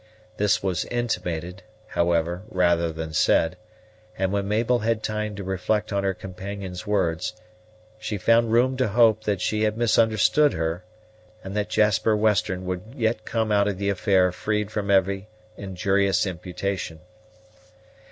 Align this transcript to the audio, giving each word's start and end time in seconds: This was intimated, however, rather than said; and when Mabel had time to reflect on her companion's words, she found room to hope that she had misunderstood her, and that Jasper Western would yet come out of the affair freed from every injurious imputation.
This 0.37 0.63
was 0.63 0.85
intimated, 0.85 1.61
however, 1.89 2.41
rather 2.49 2.91
than 2.91 3.13
said; 3.13 3.55
and 4.17 4.31
when 4.33 4.47
Mabel 4.47 4.79
had 4.79 5.03
time 5.03 5.35
to 5.35 5.43
reflect 5.43 5.93
on 5.93 6.03
her 6.03 6.15
companion's 6.15 6.87
words, 6.87 7.33
she 7.99 8.17
found 8.17 8.51
room 8.51 8.75
to 8.77 8.87
hope 8.87 9.25
that 9.25 9.41
she 9.41 9.61
had 9.61 9.77
misunderstood 9.77 10.53
her, 10.53 10.83
and 11.43 11.55
that 11.55 11.69
Jasper 11.69 12.15
Western 12.17 12.65
would 12.65 12.81
yet 12.95 13.25
come 13.25 13.51
out 13.51 13.67
of 13.67 13.77
the 13.77 13.89
affair 13.91 14.31
freed 14.31 14.71
from 14.71 14.89
every 14.89 15.27
injurious 15.55 16.25
imputation. 16.25 17.01